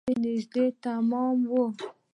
کار 0.03 0.07
مې 0.09 0.13
نژدې 0.23 0.65
تمام 0.85 1.37
و. 1.51 1.53